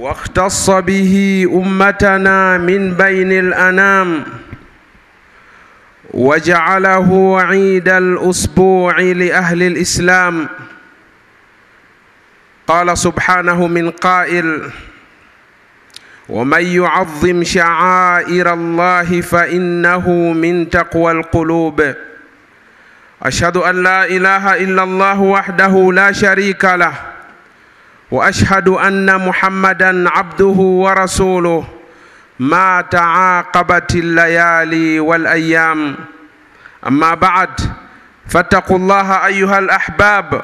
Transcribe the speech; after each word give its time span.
واختص 0.00 0.70
به 0.70 1.46
امتنا 1.52 2.58
من 2.58 2.94
بين 2.94 3.32
الانام 3.32 4.24
وجعله 6.14 7.40
عيد 7.40 7.88
الاسبوع 7.88 9.00
لاهل 9.00 9.62
الاسلام 9.62 10.48
قال 12.66 12.98
سبحانه 12.98 13.66
من 13.66 13.90
قائل 13.90 14.70
ومن 16.28 16.62
يعظم 16.62 17.44
شعائر 17.44 18.52
الله 18.52 19.20
فانه 19.20 20.08
من 20.32 20.70
تقوى 20.70 21.12
القلوب. 21.12 21.94
اشهد 23.22 23.56
ان 23.56 23.82
لا 23.82 24.04
اله 24.04 24.64
الا 24.64 24.82
الله 24.82 25.20
وحده 25.20 25.92
لا 25.92 26.12
شريك 26.12 26.64
له. 26.64 27.09
واشهد 28.10 28.68
ان 28.68 29.26
محمدا 29.28 30.10
عبده 30.10 30.58
ورسوله 30.84 31.64
ما 32.38 32.80
تعاقبت 32.80 33.94
الليالي 33.94 35.00
والايام 35.00 35.94
اما 36.86 37.14
بعد 37.14 37.50
فاتقوا 38.28 38.76
الله 38.76 39.26
ايها 39.26 39.58
الاحباب 39.58 40.42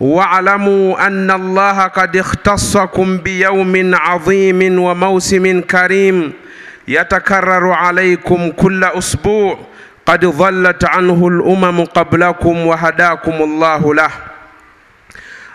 واعلموا 0.00 1.06
ان 1.06 1.30
الله 1.30 1.82
قد 1.86 2.16
اختصكم 2.16 3.16
بيوم 3.18 3.94
عظيم 3.94 4.78
وموسم 4.78 5.60
كريم 5.60 6.32
يتكرر 6.88 7.70
عليكم 7.72 8.50
كل 8.50 8.84
اسبوع 8.84 9.58
قد 10.06 10.26
ظلت 10.26 10.84
عنه 10.84 11.28
الامم 11.28 11.84
قبلكم 11.84 12.66
وهداكم 12.66 13.32
الله 13.32 13.94
له. 13.94 14.10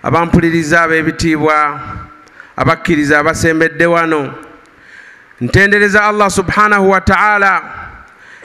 Abampuliriza 0.04 0.82
ab'ebitiibwa 0.82 1.80
abakkiriza 2.58 3.20
abasembedde 3.20 3.86
wano. 3.86 4.34
Ntendereza 5.42 6.06
allah 6.06 6.30
subhanahu 6.30 6.90
wa 6.90 7.02
taala 7.02 7.62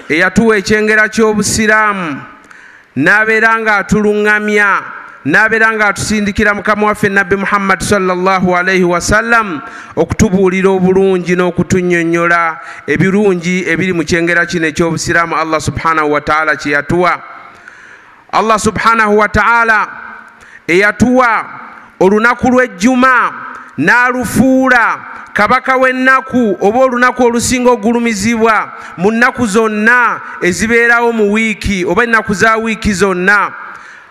eyatuwa 0.09 0.57
ekyengera 0.57 1.09
ky'obusiraamu 1.09 2.21
n'abeera 2.97 3.61
nga 3.61 3.77
atuluŋŋamya 3.77 4.83
n'abeera 5.25 5.73
nga 5.73 5.87
atusindikira 5.87 6.55
mukama 6.55 6.87
waffe 6.87 7.09
nabbi 7.09 7.37
muhammadi 7.37 7.85
salllahu 7.85 8.57
alaihi 8.57 8.85
wasallam 8.85 9.61
okutubuulira 9.97 10.69
obulungi 10.69 11.37
n'okutunnyonnyola 11.37 12.61
ebirungi 12.87 13.65
ebiri 13.71 13.93
mu 13.93 14.05
kyengera 14.05 14.47
kino 14.47 14.67
eky'obusiraamu 14.67 15.37
allah 15.37 15.61
subhanahu 15.61 16.13
wa 16.13 16.21
taala 16.21 16.57
kye 16.57 16.73
yatuwa. 16.73 17.23
Allah 18.33 18.59
subhanahu 18.59 19.19
wa 19.19 19.29
taala 19.29 20.02
eyatuwa 20.67 21.45
olunaku 22.01 22.51
lw'ejjuma 22.51 23.33
n'alufuula. 23.79 24.99
Kabaka 25.33 25.77
w'ennaku 25.77 26.59
oba 26.61 26.79
olunaku 26.79 27.25
olusinga 27.25 27.71
ogulumizibwa 27.71 28.73
mu 28.97 29.11
nnaku 29.11 29.47
zonna 29.47 30.21
ezibeerawo 30.43 31.13
mu 31.13 31.33
wiiki 31.33 31.85
oba 31.85 32.05
ennaku 32.05 32.35
za 32.35 32.57
wiiki 32.57 32.93
zonna 32.93 33.53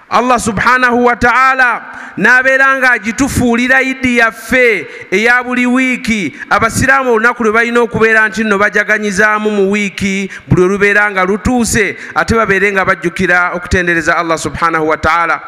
allah 0.09 0.39
subhanahu 0.39 1.05
wa 1.05 1.15
taala 1.15 1.81
n'abeera 2.17 2.77
ng'agitufuulira 2.77 3.81
idi 3.81 4.17
yaffe 4.17 4.87
eya 5.11 5.43
buli 5.43 5.65
wiiki. 5.65 6.35
Abasiraamu 6.49 7.11
olunaku 7.11 7.43
lwe 7.43 7.51
balina 7.51 7.79
okubeera 7.79 8.27
nti 8.27 8.43
nno 8.43 8.57
bajaganyizaamu 8.57 9.51
mu 9.51 9.71
wiiki 9.71 10.31
buli 10.47 10.61
olubeera 10.61 11.11
nga 11.11 11.25
lutuuse 11.25 11.97
ate 12.15 12.35
babeere 12.35 12.71
nga 12.71 12.85
bajjukira 12.85 13.51
okutendereza 13.53 14.17
allah 14.17 14.37
subhanahu 14.37 14.87
wa 14.87 14.97
taala 14.97 15.41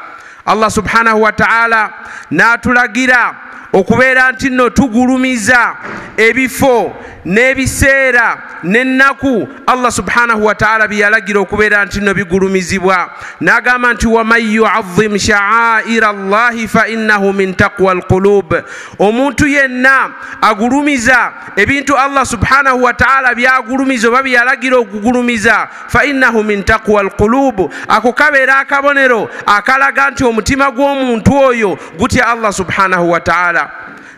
allah 0.45 0.69
subhanahu 0.71 1.21
wa 1.21 1.31
taala 1.31 1.93
n'atulagira 2.31 3.35
okubeera 3.73 4.31
nti 4.31 4.49
nno 4.49 4.69
tugulumiza 4.69 5.75
ebifo 6.17 6.93
n'ebiseera 7.25 8.37
n'ennaku 8.63 9.47
allah 9.67 9.91
subhanahu 9.91 10.45
wataala 10.45 10.87
byeyalagira 10.87 11.39
okubeera 11.39 11.85
nti 11.85 11.99
nno 11.99 12.13
bigulumizibwa. 12.13 13.09
N'agamba 13.41 13.93
nti 13.93 14.07
waman 14.07 14.41
yuazim 14.41 15.17
sha'aira 15.17 16.13
llahi 16.13 16.67
fa 16.67 16.87
innahu 16.87 17.33
min 17.33 17.53
taqwa 17.53 17.91
alqulub. 17.91 18.53
Omuntu 18.99 19.47
yenna 19.47 20.09
agulumiza 20.41 21.33
ebintu 21.55 21.97
allah 21.97 22.25
subhanahu 22.25 22.83
wataala 22.83 23.35
byagulumiza 23.35 24.07
oba 24.07 24.23
byeyalagira 24.23 24.77
okugulumiza 24.77 25.67
fa 25.87 26.05
innahu 26.05 26.43
min 26.43 26.63
taqwa 26.63 27.01
alqulub. 27.01 27.71
Ako 27.87 28.13
kabeera 28.13 28.57
akabonero 28.57 29.29
akalaga 29.45 30.09
nti 30.09 30.23
omutima 30.23 30.71
gw'omuntu 30.71 31.37
oyo 31.37 31.79
gutya 31.97 32.27
allah 32.27 32.53
subhanahu 32.53 33.11
wataala 33.11 33.62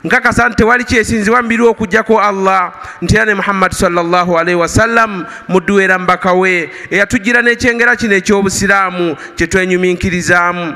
nkakasa 0.03 0.47
nti 0.49 0.55
tewali 0.55 0.83
kyesinzibwa 0.83 1.41
mubiri 1.41 1.63
okujjako 1.63 2.21
allah 2.21 2.71
nti 3.01 3.15
era 3.15 3.25
ne 3.25 3.33
muhammadi 3.33 3.75
salllahalaihi 3.75 4.59
wasallam 4.59 5.25
muddu 5.47 5.79
era 5.81 5.99
mbaka 5.99 6.33
we 6.33 6.69
eyatugira 6.89 7.41
n'ekyengera 7.41 7.95
kino 7.95 8.15
eky'obusiraamu 8.15 9.15
kye 9.35 9.47
twenyuminkirizaamu 9.47 10.75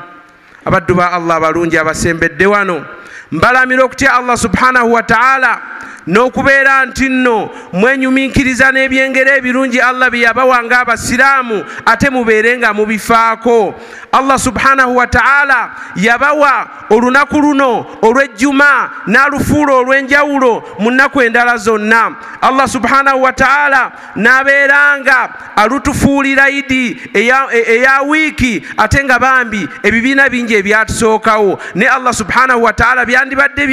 abaddu 0.66 0.96
ba 0.96 1.12
allah 1.12 1.36
abalungi 1.38 1.78
abasembedde 1.78 2.46
wano. 2.46 2.86
Mbalamira 3.32 3.84
okutya 3.84 4.14
allah 4.14 4.38
subhanahu 4.38 4.94
wa 4.94 5.04
taala 5.04 5.62
n'okubeera 6.08 6.86
nti 6.86 7.10
nno 7.10 7.50
mwenyuminkiriza 7.74 8.72
n'ebyengero 8.72 9.32
ebirungi 9.38 9.80
allah 9.80 10.10
bye 10.10 10.22
yabawanga 10.22 10.80
abasiraamu 10.80 11.66
ate 11.86 12.10
mubeere 12.10 12.58
nga 12.58 12.74
mubifaako 12.74 13.76
allah 14.12 14.40
subhanahu 14.40 14.96
wa 14.96 15.08
taala 15.08 15.72
yabawa 15.96 16.68
olunaku 16.90 17.42
luno 17.42 17.86
olw'ejjuma 18.02 18.90
n'alufuula 19.08 19.74
olw'enjawulo 19.74 20.64
mu 20.80 20.92
nnaku 20.92 21.22
endala 21.22 21.58
zonna. 21.58 22.16
Allah 22.42 22.68
subhanahu 22.68 23.22
wa 23.22 23.32
taala 23.34 23.92
n'abeera 24.16 25.00
nga 25.00 25.30
alutufuulira 25.56 26.50
idi 26.50 26.98
eya 27.14 28.02
wiiki 28.08 28.66
ate 28.78 29.04
nga 29.04 29.20
bambi 29.20 29.68
ebibiina 29.84 30.30
bingi 30.30 30.56
ebyatusookawo. 30.56 31.60
Ne 31.76 31.86
allah 31.88 32.14
subhanahu 32.14 32.64
wa 32.64 32.74
taala 32.74 33.06
byandibadde 33.06 33.64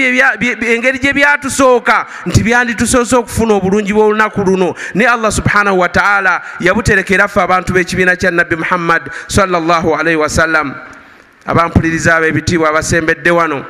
engeri 0.74 0.98
gye 0.98 1.12
byatusooka 1.12 2.06
nti 2.26 2.42
byanditusoose 2.42 3.16
okufuna 3.16 3.54
obulungi 3.54 3.92
bw'olunaku 3.92 4.40
luno. 4.44 4.74
Ne 4.94 5.06
allah 5.06 5.32
subhanahu 5.32 5.78
wa 5.78 5.88
taala 5.88 6.42
yabuterekera 6.60 7.28
ffe 7.28 7.40
abantu 7.40 7.72
b'ekibiina 7.72 8.16
kya 8.16 8.30
nabbi 8.30 8.56
muhammad 8.56 9.02
sallallahu 9.28 9.94
alaihi 9.94 10.25
wasallam 10.26 10.74
abampuliriza 11.46 12.16
ab'ebitiibwa 12.16 12.68
abasembedde 12.68 13.30
wano. 13.30 13.64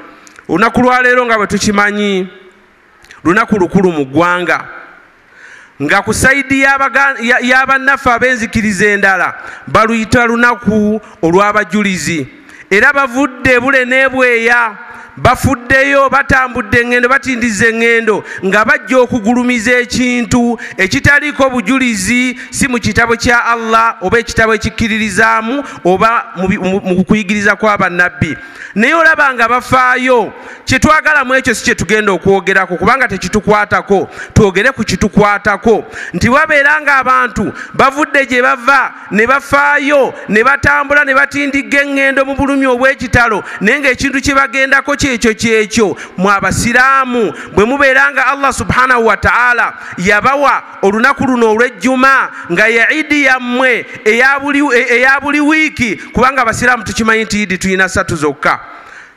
Olunaku 0.48 0.82
lwaleero 0.82 1.26
nga 1.26 1.36
bwe 1.38 1.46
tukimanyi 1.46 2.28
lunaku 3.24 3.58
lukulu 3.58 3.92
mu 3.92 4.04
ggwanga 4.06 4.64
nga 5.82 6.02
ku 6.02 6.14
saidi 6.14 6.62
y'abannaffe 7.42 8.10
ab'enzikiriza 8.10 8.86
endala 8.86 9.34
baluyita 9.66 10.26
lunaku 10.26 11.00
olw'abajulizi. 11.22 12.26
Era 12.70 12.92
bavudde 12.92 13.60
bule 13.60 13.84
n'ebweya 13.84 14.76
bafuddeyo 15.16 16.10
batambudde 16.10 16.80
eŋŋendo 16.80 17.08
batindiza 17.08 17.66
eŋŋendo 17.68 18.24
nga 18.44 18.64
bajja 18.64 18.98
okugulumiza 18.98 19.72
ekintu 19.84 20.58
ekitaliiko 20.76 21.50
bujulizi 21.50 22.38
si 22.50 22.68
mu 22.68 22.78
kitabo 22.78 23.16
kya 23.16 23.44
allah 23.44 23.96
oba 24.00 24.18
ekitabo 24.18 24.54
ekikkiririzaamu 24.54 25.64
oba 25.84 26.10
mu 26.36 27.04
kuyigiriza 27.04 27.56
kw'abannabbi 27.56 28.36
naye 28.76 28.94
olaba 28.94 29.34
nga 29.34 29.48
bafaayo 29.48 30.32
kyetwagala 30.64 31.24
mu 31.24 31.34
ekyo 31.34 31.54
si 31.54 31.64
kye 31.64 31.74
tugenda 31.74 32.12
okwogerako 32.12 32.76
kubanga 32.76 33.08
tekitukwatako 33.08 34.08
twogere 34.34 34.72
ku 34.72 34.84
kitukwatako. 34.84 35.84
Nti 36.12 36.28
wabeera 36.28 36.80
ng'abantu 36.80 37.52
bavudde 37.74 38.26
gye 38.26 38.42
bava 38.42 38.92
ne 39.10 39.26
bafaayo 39.26 40.14
ne 40.28 40.44
batambula 40.44 41.04
ne 41.04 41.14
batindiga 41.14 41.82
eŋŋendo 41.82 42.24
mu 42.24 42.34
bulumi 42.36 42.66
obw'ekitalo 42.66 43.42
naye 43.60 43.80
ng'ekintu 43.80 44.20
kye 44.20 44.34
bagendako 44.34 44.96
kyekyo 44.96 45.34
kyekyo 45.34 45.96
mwe 46.16 46.32
abasiraamu 46.32 47.32
bwe 47.54 47.64
mubeera 47.64 48.12
nga 48.12 48.26
allah 48.26 48.52
subhanahu 48.52 49.06
wa 49.06 49.16
taala 49.16 49.72
yabawa 49.98 50.62
olunaku 50.82 51.24
luno 51.26 51.50
olw'ejjuma 51.56 52.28
nga 52.52 52.66
ye 52.68 52.86
idi 53.00 53.24
yammwe 53.24 53.86
eya 54.04 55.20
buli 55.20 55.40
wiiki 55.40 55.96
kubanga 56.12 56.42
abasiraamu 56.42 56.84
tukimanyi 56.84 57.24
nti 57.24 57.42
idi 57.42 57.58
tulina 57.58 57.88
satu 57.88 58.16
zokka 58.16 58.65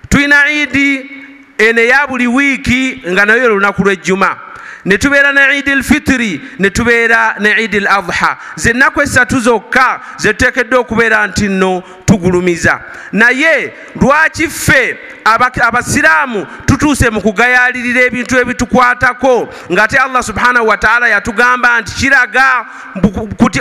tulina 0.10 0.50
idi 0.52 1.12
eno 1.58 1.82
eya 1.82 2.08
buli 2.08 2.28
wiiki 2.28 3.02
nga 3.10 3.26
nayo 3.26 3.46
olunaku 3.46 3.84
lw'ejjuma. 3.84 4.38
Ne 4.86 4.98
tubeera 4.98 5.34
ne 5.34 5.58
idi 5.60 5.76
lfitiri 5.76 6.42
ne 6.60 6.70
tubeera 6.70 7.36
ne 7.40 7.64
idi 7.64 7.78
l 7.78 7.88
adha 7.88 8.38
zennaku 8.56 9.02
esatu 9.02 9.40
zokka 9.40 10.02
zetuteekeddwa 10.18 10.80
okubeera 10.80 11.28
nti 11.28 11.48
nno 11.48 11.84
tugulumiza. 12.06 12.82
Naye 13.12 13.74
lwaki 14.02 14.48
ffe 14.48 14.98
abasiraamu 15.26 16.48
tutuuse 16.66 17.10
mu 17.10 17.22
kugayalirira 17.22 18.02
ebintu 18.02 18.40
ebitukwatako. 18.40 19.50
Ng'ate 19.72 19.98
allah 19.98 20.24
subhanahu 20.24 20.68
wataala 20.68 21.08
yatugamba 21.08 21.82
nti 21.82 21.96
kiraga 21.96 22.66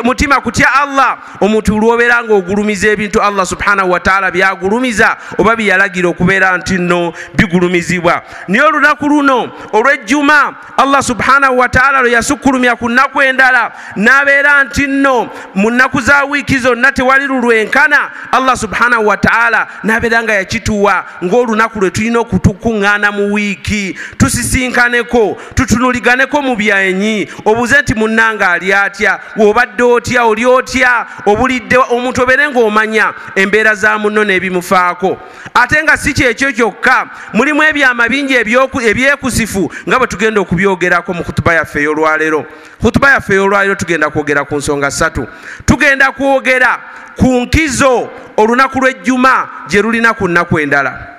mutima 0.05 0.41
kutya 0.41 0.75
allah? 0.75 1.19
Omuntu 1.41 1.79
lwobeera 1.79 2.23
ng'ogulumiza 2.25 2.89
ebintu 2.89 3.23
allah 3.23 3.47
subhanahu 3.47 3.91
wataala 3.91 4.31
byagulumiza 4.31 5.17
oba 5.39 5.57
byeyalagira 5.57 6.09
okubeera 6.09 6.57
nti 6.59 6.79
nno 6.79 7.13
bigulumizibwa. 7.35 8.23
Naye 8.49 8.63
olunaku 8.63 9.09
luno 9.09 9.51
olw'ejjuma 9.73 10.55
allah 10.77 11.03
subhanahu 11.03 11.59
wataala 11.59 12.01
lwe 12.03 12.13
yasukkulumya 12.13 12.77
ku 12.77 12.89
nnaku 12.89 13.23
endala 13.23 13.73
n'abeera 13.97 14.65
nti 14.65 14.87
nno 14.87 15.31
mu 15.55 15.71
nnaku 15.71 16.01
za 16.01 16.25
wiiki 16.25 16.59
zonna 16.59 16.93
tewali 16.93 17.27
lulwenkana 17.27 18.11
allah 18.33 18.57
subhanahu 18.57 19.07
wataala 19.07 19.67
n'abeera 19.85 20.23
nga 20.23 20.35
yakituwa 20.35 21.05
ng'olunaku 21.49 21.81
lwe 21.81 21.91
tulina 21.91 22.19
okutukuŋŋaana 22.21 23.13
mu 23.13 23.33
wiiki 23.33 23.97
tusisinkaneko 24.19 25.39
tutunuliganeko 25.55 26.43
mu 26.43 26.57
byanyi 26.57 27.29
obuze 27.45 27.81
nti 27.81 27.95
munnanga 27.95 28.51
ali 28.51 28.73
atya? 28.73 29.19
W'obadde 29.37 29.83
otya 29.83 30.25
oli 30.25 30.45
otya? 30.45 31.07
Obulidde 31.27 31.77
omuntu 31.77 32.23
obeere 32.23 32.49
ng'omanya 32.49 33.15
embeera 33.35 33.75
za 33.75 33.99
munno 33.99 34.25
n'ebimufaako. 34.25 35.19
Ate 35.55 35.83
nga 35.83 35.97
si 35.97 36.13
kyekyo 36.13 36.53
kyokka 36.53 37.09
mulimu 37.33 37.63
ebyama 37.63 38.09
bingi 38.09 38.35
ebyekusifu 38.35 39.73
nga 39.89 39.99
bwe 39.99 40.07
tugenda 40.07 40.41
okubyogerako 40.41 41.15
mu 41.15 41.25
kutuba 41.25 41.55
yaffe 41.55 41.81
ey'olwaleero. 41.81 42.47
Kutuba 42.81 43.11
yaffe 43.11 43.35
ey'olwaleero 43.35 43.75
tugenda 43.75 44.11
kwogera 44.11 44.45
ku 44.45 44.57
nsonga 44.57 44.91
ssatu. 44.91 45.27
Tugenda 45.65 46.13
kwogera 46.13 46.79
ku 47.17 47.27
nkizo 47.27 48.11
olunaku 48.37 48.79
lw'ejjuma 48.81 49.49
gye 49.69 49.83
lulina 49.83 50.15
ku 50.15 50.29
nnaku 50.29 50.59
endala 50.61 51.18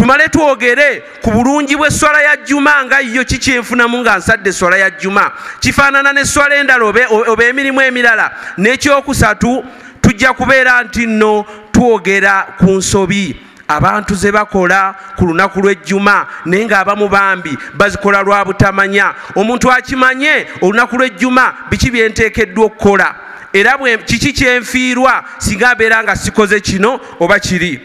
tumale 0.00 0.28
twogere 0.28 1.02
ku 1.22 1.30
bulungi 1.30 1.76
bw'esswala 1.76 2.22
ya 2.22 2.36
jjuma 2.36 2.84
nga 2.84 3.00
yo 3.00 3.24
kikyenfunamu 3.24 3.98
nga 4.00 4.16
nsadde 4.18 4.50
esswala 4.50 4.76
ya 4.76 4.90
jjuma. 4.90 5.30
Kifaanana 5.60 6.12
n'esswala 6.12 6.54
endala 6.56 6.84
oba- 6.84 7.44
emirimu 7.44 7.80
emirala 7.82 8.32
n'ekyokusatu 8.58 9.64
tujja 10.00 10.32
kubeera 10.32 10.82
nti 10.84 11.06
nno 11.06 11.44
twogera 11.72 12.46
ku 12.58 12.64
nsobi. 12.80 13.36
Abantu 13.68 14.14
ze 14.14 14.32
bakola 14.32 14.94
ku 15.18 15.26
lunaku 15.26 15.60
lw'ejjuma 15.60 16.26
naye 16.46 16.64
ng'abamu 16.64 17.08
bambi 17.08 17.52
bazikola 17.74 18.22
lwa 18.22 18.44
butamanya. 18.44 19.14
Omuntu 19.36 19.68
akimanye 19.70 20.46
olunaku 20.62 20.96
lw'ejjuma 20.96 21.54
biki 21.70 21.90
byenteekeddwa 21.90 22.64
okukola? 22.64 23.14
Era 23.52 23.76
kiki 24.06 24.32
kyenfiirwa 24.32 25.24
singa 25.38 25.74
mbeera 25.74 26.02
nga 26.02 26.16
sikoze 26.16 26.60
kino 26.60 27.00
oba 27.20 27.38
kiri? 27.38 27.80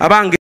Abange 0.00 0.39